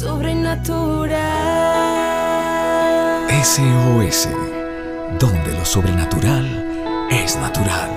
sobrenatural. 0.00 1.10
SOS, 3.44 4.28
donde 5.18 5.52
lo 5.52 5.64
sobrenatural 5.66 6.46
es 7.10 7.36
natural. 7.36 7.90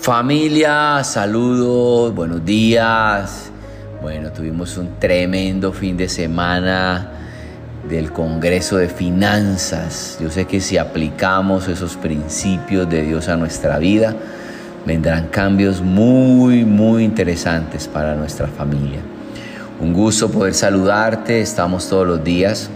Familia, 0.00 1.04
saludos, 1.04 2.14
buenos 2.14 2.42
días. 2.42 3.50
Bueno, 4.00 4.32
tuvimos 4.32 4.78
un 4.78 4.98
tremendo 4.98 5.70
fin 5.70 5.98
de 5.98 6.08
semana 6.08 7.21
del 7.88 8.12
Congreso 8.12 8.76
de 8.76 8.88
Finanzas. 8.88 10.18
Yo 10.20 10.30
sé 10.30 10.46
que 10.46 10.60
si 10.60 10.78
aplicamos 10.78 11.68
esos 11.68 11.96
principios 11.96 12.88
de 12.88 13.02
Dios 13.02 13.28
a 13.28 13.36
nuestra 13.36 13.78
vida, 13.78 14.14
vendrán 14.86 15.28
cambios 15.28 15.80
muy, 15.80 16.64
muy 16.64 17.04
interesantes 17.04 17.88
para 17.88 18.14
nuestra 18.14 18.46
familia. 18.46 19.00
Un 19.80 19.92
gusto 19.92 20.30
poder 20.30 20.54
saludarte, 20.54 21.40
estamos 21.40 21.88
todos 21.88 22.06
los 22.06 22.22
días, 22.22 22.70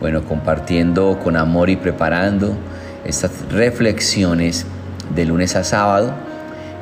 bueno, 0.00 0.24
compartiendo 0.24 1.18
con 1.22 1.36
amor 1.36 1.70
y 1.70 1.76
preparando 1.76 2.56
estas 3.04 3.32
reflexiones 3.50 4.66
de 5.14 5.24
lunes 5.24 5.56
a 5.56 5.64
sábado 5.64 6.12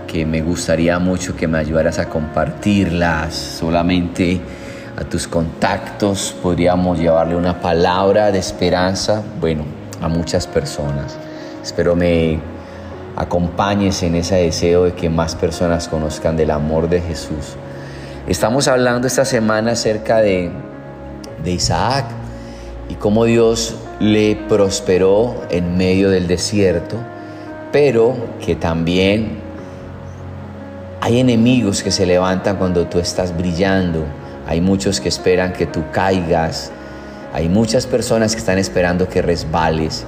que 0.07 0.27
me 0.27 0.43
gustaría 0.43 0.99
mucho 0.99 1.35
que 1.37 1.49
me 1.49 1.59
ayudaras 1.59 1.99
a 1.99 2.09
compartirlas. 2.09 3.35
Solamente 3.35 4.41
a 4.97 5.05
tus 5.05 5.27
contactos 5.27 6.35
podríamos 6.43 6.99
llevarle 6.99 7.35
una 7.37 7.61
palabra 7.61 8.31
de 8.31 8.39
esperanza, 8.39 9.23
bueno, 9.41 9.65
a 10.01 10.09
muchas 10.09 10.47
personas. 10.47 11.17
Espero 11.63 11.97
me 11.97 12.39
acompañes 13.17 14.03
en 14.03 14.15
ese 14.15 14.37
deseo 14.37 14.85
de 14.85 14.93
que 14.93 15.11
más 15.11 15.35
personas 15.35 15.89
conozcan 15.89 16.37
del 16.37 16.51
amor 16.51 16.89
de 16.89 17.01
Jesús. 17.01 17.57
Estamos 18.27 18.69
hablando 18.69 19.07
esta 19.07 19.25
semana 19.25 19.73
acerca 19.73 20.19
de, 20.19 20.51
de 21.43 21.51
Isaac 21.51 22.07
y 22.89 22.95
cómo 22.95 23.25
Dios 23.25 23.77
le 24.01 24.37
prosperó 24.49 25.35
en 25.51 25.77
medio 25.77 26.11
del 26.11 26.27
desierto, 26.27 26.97
pero 27.73 28.15
que 28.45 28.57
también 28.57 29.39
hay 31.01 31.21
enemigos 31.21 31.83
que 31.83 31.91
se 31.91 32.07
levantan 32.07 32.57
cuando 32.57 32.87
tú 32.87 32.99
estás 32.99 33.37
brillando. 33.37 34.05
Hay 34.47 34.61
muchos 34.61 35.01
que 35.01 35.09
esperan 35.09 35.53
que 35.53 35.67
tú 35.67 35.85
caigas. 35.93 36.71
Hay 37.33 37.49
muchas 37.49 37.87
personas 37.87 38.35
que 38.35 38.39
están 38.39 38.59
esperando 38.59 39.09
que 39.09 39.23
resbales. 39.23 40.05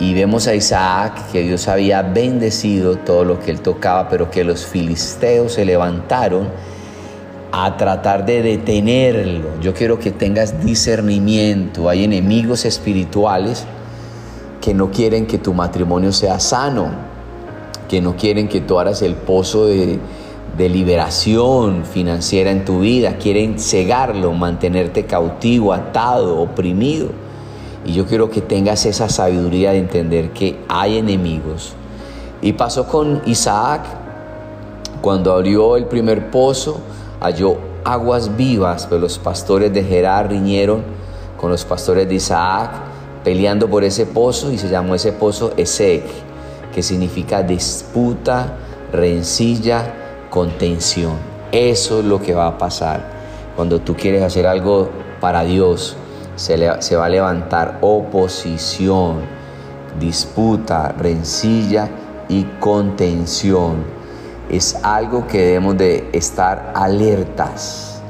Y 0.00 0.14
vemos 0.14 0.48
a 0.48 0.54
Isaac 0.54 1.30
que 1.32 1.42
Dios 1.42 1.68
había 1.68 2.02
bendecido 2.02 2.96
todo 2.96 3.24
lo 3.24 3.38
que 3.38 3.50
él 3.50 3.60
tocaba, 3.60 4.08
pero 4.08 4.30
que 4.30 4.44
los 4.44 4.66
filisteos 4.66 5.52
se 5.52 5.64
levantaron 5.64 6.48
a 7.52 7.76
tratar 7.76 8.26
de 8.26 8.42
detenerlo. 8.42 9.60
Yo 9.60 9.72
quiero 9.72 9.98
que 9.98 10.10
tengas 10.10 10.64
discernimiento. 10.64 11.88
Hay 11.88 12.04
enemigos 12.04 12.64
espirituales 12.64 13.64
que 14.60 14.74
no 14.74 14.90
quieren 14.90 15.26
que 15.26 15.38
tu 15.38 15.54
matrimonio 15.54 16.12
sea 16.12 16.40
sano 16.40 17.14
que 17.88 18.00
no 18.00 18.16
quieren 18.16 18.48
que 18.48 18.60
tú 18.60 18.78
hagas 18.78 19.02
el 19.02 19.14
pozo 19.14 19.66
de, 19.66 19.98
liberación 20.58 21.84
financiera 21.84 22.50
en 22.50 22.64
tu 22.64 22.80
vida, 22.80 23.16
quieren 23.18 23.58
cegarlo, 23.58 24.32
mantenerte 24.32 25.04
cautivo, 25.04 25.72
atado, 25.72 26.40
oprimido. 26.40 27.08
Y 27.84 27.92
yo 27.92 28.06
quiero 28.06 28.30
que 28.30 28.40
tengas 28.40 28.86
esa 28.86 29.08
sabiduría 29.08 29.72
de 29.72 29.78
entender 29.78 30.30
que 30.30 30.56
hay 30.68 30.98
enemigos. 30.98 31.74
Y 32.40 32.52
pasó 32.52 32.86
con 32.86 33.22
Isaac, 33.26 33.82
cuando 35.00 35.32
abrió 35.32 35.76
el 35.76 35.86
primer 35.86 36.30
pozo, 36.30 36.80
halló 37.20 37.58
aguas 37.84 38.36
vivas, 38.36 38.86
pero 38.88 39.00
los 39.00 39.18
pastores 39.18 39.72
de 39.72 39.82
Gerar 39.84 40.30
riñeron 40.30 40.82
con 41.38 41.50
los 41.50 41.64
pastores 41.64 42.08
de 42.08 42.14
Isaac, 42.14 42.70
peleando 43.22 43.68
por 43.68 43.84
ese 43.84 44.06
pozo, 44.06 44.50
y 44.52 44.58
se 44.58 44.68
llamó 44.68 44.94
ese 44.94 45.12
pozo 45.12 45.52
Esec 45.56 46.04
que 46.74 46.82
significa 46.82 47.42
disputa, 47.42 48.56
rencilla, 48.92 50.03
contención. 50.34 51.12
Eso 51.52 52.00
es 52.00 52.04
lo 52.04 52.20
que 52.20 52.34
va 52.34 52.48
a 52.48 52.58
pasar. 52.58 53.08
Cuando 53.54 53.80
tú 53.80 53.94
quieres 53.94 54.20
hacer 54.20 54.48
algo 54.48 54.90
para 55.20 55.44
Dios, 55.44 55.96
se, 56.34 56.56
va 56.96 57.04
a 57.04 57.08
levantar 57.08 57.78
oposición, 57.82 59.20
disputa, 60.00 60.88
rencilla 60.98 61.88
y 62.28 62.42
contención. 62.58 63.84
Es 64.50 64.74
algo 64.82 65.28
que 65.28 65.38
debemos 65.38 65.78
de 65.78 66.08
estar 66.12 66.72
alertas. 66.74 68.02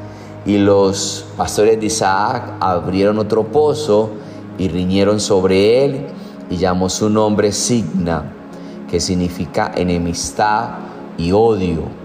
Y 0.47 0.56
los 0.56 1.27
pastores 1.37 1.79
de 1.79 1.87
Isaac 1.87 2.55
abrieron 2.59 3.19
otro 3.19 3.45
pozo 3.45 4.12
y 4.56 4.69
riñeron 4.69 5.21
sobre 5.21 5.85
él 5.85 6.06
y 6.49 6.56
llamó 6.56 6.89
su 6.89 7.11
nombre 7.11 7.53
Signa 7.53 8.33
que 8.91 8.99
significa 8.99 9.73
enemistad 9.75 10.71
y 11.19 11.33
odio. 11.33 12.03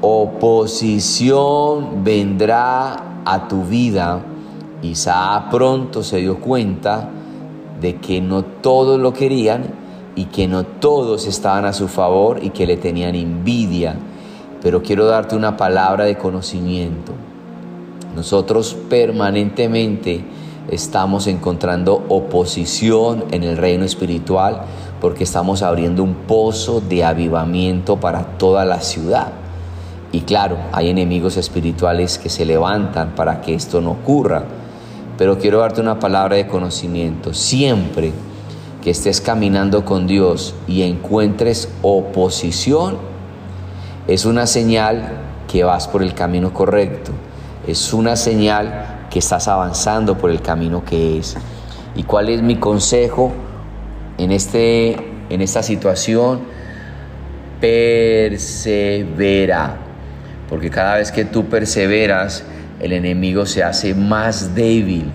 Oposición 0.00 2.04
vendrá 2.04 3.22
a 3.24 3.48
tu 3.48 3.64
vida. 3.64 4.20
Isaac 4.82 5.50
pronto 5.50 6.02
se 6.02 6.18
dio 6.18 6.40
cuenta 6.40 7.08
de 7.80 7.96
que 7.96 8.20
no 8.20 8.44
todos 8.44 9.00
lo 9.00 9.12
querían 9.12 9.64
y 10.14 10.26
que 10.26 10.46
no 10.46 10.64
todos 10.64 11.26
estaban 11.26 11.64
a 11.64 11.72
su 11.72 11.88
favor 11.88 12.40
y 12.42 12.50
que 12.50 12.66
le 12.66 12.76
tenían 12.76 13.14
envidia. 13.14 13.96
Pero 14.62 14.82
quiero 14.82 15.06
darte 15.06 15.36
una 15.36 15.56
palabra 15.56 16.04
de 16.04 16.16
conocimiento. 16.16 17.12
Nosotros 18.14 18.76
permanentemente 18.88 20.24
estamos 20.70 21.26
encontrando 21.26 22.04
oposición 22.08 23.24
en 23.30 23.42
el 23.42 23.56
reino 23.56 23.84
espiritual 23.84 24.62
porque 25.00 25.24
estamos 25.24 25.62
abriendo 25.62 26.02
un 26.02 26.14
pozo 26.14 26.80
de 26.80 27.04
avivamiento 27.04 27.96
para 27.96 28.38
toda 28.38 28.64
la 28.64 28.80
ciudad. 28.80 29.43
Y 30.14 30.20
claro, 30.20 30.58
hay 30.70 30.90
enemigos 30.90 31.36
espirituales 31.36 32.18
que 32.18 32.28
se 32.28 32.46
levantan 32.46 33.16
para 33.16 33.40
que 33.40 33.52
esto 33.52 33.80
no 33.80 33.90
ocurra. 33.90 34.44
Pero 35.18 35.40
quiero 35.40 35.58
darte 35.58 35.80
una 35.80 35.98
palabra 35.98 36.36
de 36.36 36.46
conocimiento. 36.46 37.34
Siempre 37.34 38.12
que 38.80 38.90
estés 38.90 39.20
caminando 39.20 39.84
con 39.84 40.06
Dios 40.06 40.54
y 40.68 40.82
encuentres 40.82 41.68
oposición, 41.82 42.98
es 44.06 44.24
una 44.24 44.46
señal 44.46 45.18
que 45.50 45.64
vas 45.64 45.88
por 45.88 46.00
el 46.00 46.14
camino 46.14 46.54
correcto. 46.54 47.10
Es 47.66 47.92
una 47.92 48.14
señal 48.14 49.08
que 49.10 49.18
estás 49.18 49.48
avanzando 49.48 50.16
por 50.16 50.30
el 50.30 50.40
camino 50.40 50.84
que 50.84 51.18
es. 51.18 51.36
¿Y 51.96 52.04
cuál 52.04 52.28
es 52.28 52.40
mi 52.40 52.54
consejo? 52.54 53.32
en, 54.18 54.30
este, 54.30 54.96
en 55.28 55.40
esta 55.40 55.64
situación, 55.64 56.42
persevera. 57.60 59.80
Porque 60.48 60.70
cada 60.70 60.96
vez 60.96 61.10
que 61.10 61.24
tú 61.24 61.46
perseveras, 61.46 62.44
el 62.80 62.92
enemigo 62.92 63.46
se 63.46 63.62
hace 63.62 63.94
más 63.94 64.54
débil. 64.54 65.10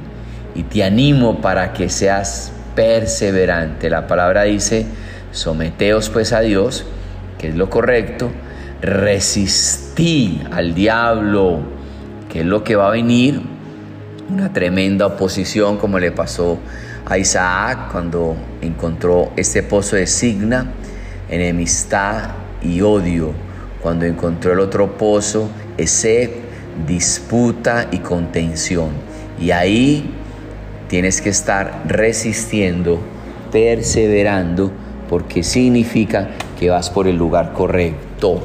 Y 0.56 0.64
te 0.64 0.84
animo 0.84 1.42
para 1.42 1.74
que 1.74 1.90
seas 1.90 2.52
perseverante. 2.76 3.90
La 3.90 4.08
palabra 4.08 4.44
dice, 4.44 4.86
someteos 5.32 6.10
pues 6.10 6.34
a 6.34 6.42
Dios, 6.42 6.86
que 7.38 7.50
es 7.50 7.56
lo 7.56 7.70
correcto, 7.70 8.32
resistí 8.82 10.42
al 10.52 10.74
diablo, 10.74 11.60
que 12.30 12.42
es 12.42 12.46
lo 12.46 12.64
que 12.64 12.76
va 12.76 12.88
a 12.88 12.92
venir, 12.92 13.42
una 14.30 14.54
tremenda 14.54 15.08
oposición 15.08 15.78
como 15.78 16.00
le 16.00 16.12
pasó 16.12 16.60
a 17.06 17.18
Isaac 17.18 17.92
cuando 17.92 18.36
encontró 18.62 19.32
este 19.36 19.64
pozo 19.64 19.96
de 19.96 20.06
signa, 20.06 20.68
enemistad 21.30 22.30
y 22.62 22.82
odio. 22.82 23.34
Cuando 23.82 24.06
encontró 24.06 24.54
el 24.54 24.60
otro 24.60 24.98
pozo, 24.98 25.50
ese 25.78 26.34
disputa 26.88 27.88
y 27.92 28.00
contención. 28.00 28.90
Y 29.40 29.52
ahí 29.52 30.14
tienes 30.88 31.22
que 31.22 31.30
estar 31.30 31.84
resistiendo, 31.86 33.00
perseverando, 33.52 34.72
porque 35.08 35.44
significa 35.44 36.30
que 36.60 36.70
vas 36.70 36.90
por 36.90 37.08
el 37.08 37.16
lugar 37.16 37.54
correcto. 37.54 38.44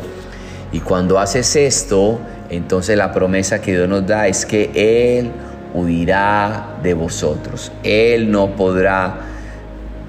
Y 0.73 0.81
cuando 0.81 1.19
haces 1.19 1.57
esto, 1.57 2.21
entonces 2.51 2.97
la 2.97 3.13
promesa 3.13 3.61
que 3.61 3.73
Dios 3.73 3.89
nos 3.89 4.07
da 4.07 4.29
es 4.29 4.47
que 4.47 4.71
Él 4.75 5.31
huirá 5.75 6.77
de 6.83 6.95
vosotros. 6.95 7.73
Él 7.83 8.31
no 8.31 8.55
podrá 8.55 9.19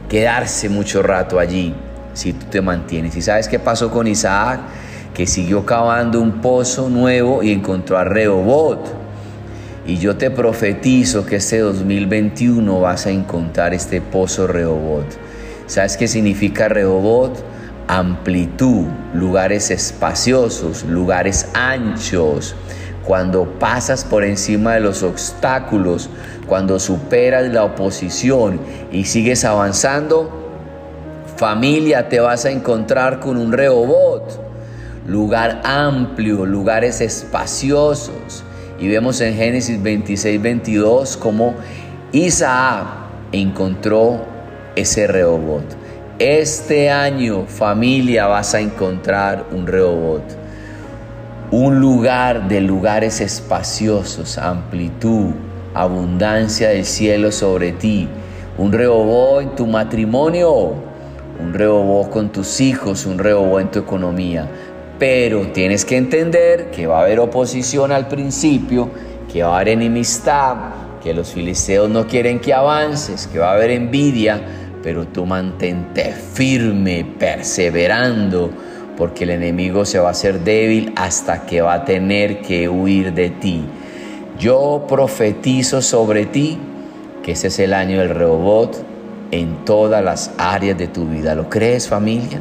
quedarse 0.08 0.70
mucho 0.70 1.02
rato 1.02 1.40
allí 1.40 1.74
si 2.14 2.34
tú 2.34 2.46
te 2.46 2.62
mantienes. 2.62 3.16
¿Y 3.16 3.22
sabes 3.22 3.48
qué 3.48 3.60
pasó 3.60 3.90
con 3.92 4.08
Isaac? 4.08 4.60
Que 5.16 5.26
siguió 5.26 5.66
cavando 5.66 6.22
un 6.22 6.42
pozo 6.42 6.90
nuevo 6.90 7.42
y 7.42 7.52
encontró 7.52 7.98
a 7.98 8.04
Rehobot. 8.04 8.86
Y 9.88 9.98
yo 9.98 10.18
te 10.18 10.30
profetizo 10.30 11.26
que 11.26 11.38
este 11.38 11.60
2021 11.60 12.82
vas 12.82 13.06
a 13.06 13.12
encontrar 13.12 13.74
este 13.74 14.02
pozo 14.02 14.46
Rehobot. 14.46 15.06
¿Sabes 15.68 15.96
qué 15.96 16.08
significa 16.08 16.68
Rehobot? 16.68 17.32
Amplitud, 17.88 18.88
lugares 19.14 19.72
espaciosos, 19.72 20.84
lugares 20.84 21.48
anchos. 21.54 22.54
Cuando 23.06 23.46
pasas 23.58 24.04
por 24.04 24.26
encima 24.26 24.74
de 24.74 24.82
los 24.82 25.02
obstáculos, 25.02 26.10
cuando 26.46 26.78
superas 26.80 27.48
la 27.54 27.64
oposición 27.64 28.60
y 28.92 29.06
sigues 29.06 29.46
avanzando, 29.46 30.30
familia, 31.38 32.10
te 32.10 32.20
vas 32.20 32.46
a 32.46 32.52
encontrar 32.52 33.20
con 33.20 33.38
un 33.38 33.52
Rehobot, 33.52 34.45
lugar 35.08 35.62
amplio, 35.64 36.46
lugares 36.46 37.02
espaciosos. 37.02 38.44
Y 38.80 38.88
vemos 38.88 39.22
en 39.22 39.36
Génesis 39.36 39.82
26, 39.82 40.42
22 40.42 41.18
cómo 41.18 41.54
Isaac 42.12 42.86
encontró 43.32 44.22
ese 44.76 45.08
Rehobot. 45.08 45.64
Este 46.20 46.90
año, 46.90 47.46
familia, 47.48 48.28
vas 48.28 48.54
a 48.54 48.60
encontrar 48.60 49.46
un 49.52 49.68
Rehobot. 49.68 50.24
Un 51.52 51.80
lugar 51.80 52.48
de 52.48 52.62
lugares 52.62 53.22
espaciosos, 53.22 54.38
amplitud, 54.38 55.32
abundancia 55.74 56.70
del 56.70 56.86
cielo 56.86 57.32
sobre 57.32 57.72
ti. 57.72 58.08
Un 58.58 58.72
Rehobot 58.72 59.44
en 59.44 59.56
tu 59.56 59.68
matrimonio, 59.68 60.74
un 61.40 61.54
Rehobot 61.54 62.10
con 62.10 62.32
tus 62.32 62.62
hijos, 62.62 63.06
un 63.06 63.20
Rehobot 63.20 63.62
en 63.62 63.72
tu 63.72 63.80
economía. 63.80 64.50
Pero 64.98 65.48
tienes 65.48 65.84
que 65.84 65.98
entender 65.98 66.72
que 66.72 66.88
va 66.88 67.00
a 67.00 67.02
haber 67.04 67.20
oposición 67.20 67.92
al 67.92 68.08
principio, 68.08 68.90
que 69.32 69.44
va 69.44 69.54
a 69.54 69.56
haber 69.56 69.70
enemistad, 69.70 70.56
que 71.04 71.14
los 71.14 71.34
filisteos 71.34 71.90
no 71.90 72.08
quieren 72.08 72.40
que 72.40 72.54
avances, 72.54 73.28
que 73.28 73.40
va 73.40 73.52
a 73.52 73.54
haber 73.54 73.72
envidia, 73.72 74.42
pero 74.82 75.06
tú 75.06 75.26
mantente 75.26 76.14
firme, 76.14 77.06
perseverando, 77.20 78.50
porque 78.98 79.26
el 79.26 79.32
enemigo 79.32 79.86
se 79.86 80.00
va 80.00 80.08
a 80.08 80.12
hacer 80.12 80.40
débil 80.40 80.94
hasta 80.96 81.46
que 81.46 81.62
va 81.62 81.74
a 81.74 81.86
tener 81.86 82.42
que 82.42 82.70
huir 82.70 83.14
de 83.14 83.30
ti. 83.30 83.66
Yo 84.40 84.86
profetizo 84.88 85.82
sobre 85.82 86.26
ti 86.26 86.58
que 87.24 87.34
ese 87.34 87.48
es 87.48 87.60
el 87.60 87.74
año 87.74 88.00
del 88.00 88.10
robot 88.10 88.84
en 89.32 89.66
todas 89.66 90.04
las 90.04 90.32
áreas 90.38 90.78
de 90.78 90.88
tu 90.88 91.06
vida. 91.06 91.36
¿Lo 91.36 91.50
crees 91.50 91.88
familia? 91.88 92.40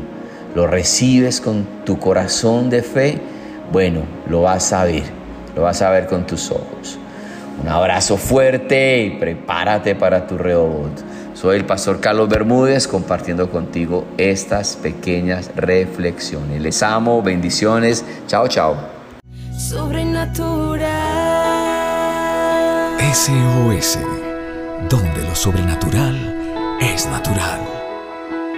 Lo 0.54 0.66
recibes 0.66 1.40
con 1.40 1.66
tu 1.84 1.98
corazón 1.98 2.70
de 2.70 2.82
fe, 2.82 3.20
bueno, 3.72 4.02
lo 4.28 4.42
vas 4.42 4.72
a 4.72 4.84
ver, 4.84 5.04
lo 5.56 5.62
vas 5.62 5.82
a 5.82 5.90
ver 5.90 6.06
con 6.06 6.26
tus 6.26 6.50
ojos. 6.50 6.98
Un 7.62 7.68
abrazo 7.68 8.16
fuerte 8.16 9.02
y 9.02 9.10
prepárate 9.10 9.94
para 9.94 10.26
tu 10.26 10.36
Rehobot. 10.36 11.04
Soy 11.34 11.56
el 11.56 11.64
pastor 11.64 12.00
Carlos 12.00 12.28
Bermúdez 12.28 12.86
compartiendo 12.86 13.50
contigo 13.50 14.04
estas 14.18 14.76
pequeñas 14.76 15.50
reflexiones. 15.56 16.60
Les 16.60 16.82
amo, 16.82 17.22
bendiciones. 17.22 18.04
Chao, 18.26 18.48
chao. 18.48 18.76
Sobrenatural. 19.56 20.88
SOS, 23.12 23.98
donde 24.88 25.22
lo 25.22 25.34
sobrenatural 25.34 26.76
es 26.80 27.06
natural. 27.06 27.73